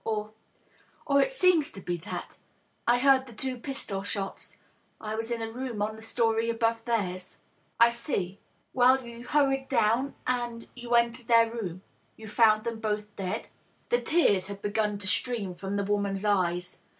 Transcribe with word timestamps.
Or— 0.03 0.31
or 1.05 1.21
it 1.21 1.31
seems 1.31 1.71
to 1.73 1.79
be 1.79 1.95
that. 1.97 2.39
I 2.87 2.97
heard 2.97 3.27
the 3.27 3.33
two 3.33 3.55
pistol 3.57 4.01
shots. 4.01 4.57
I 4.99 5.13
was 5.13 5.29
in 5.29 5.43
a 5.43 5.51
room 5.51 5.79
on 5.79 5.95
the 5.95 6.01
story 6.01 6.49
above 6.49 6.83
theirs."" 6.85 7.37
I 7.79 7.91
see. 7.91 8.39
Well? 8.73 9.05
You 9.05 9.25
hurried 9.27 9.69
down, 9.69 10.15
and 10.25 10.67
you 10.75 10.95
entered 10.95 11.27
their 11.27 11.51
room. 11.53 11.83
You 12.17 12.27
fouud 12.27 12.63
them 12.63 12.79
both 12.79 13.15
dead?" 13.15 13.49
The 13.89 14.01
tears 14.01 14.47
had 14.47 14.63
begun 14.63 14.97
to 14.97 15.07
stream 15.07 15.53
from 15.53 15.75
the 15.75 15.83
woman's 15.85 16.25
eyes. 16.25 16.79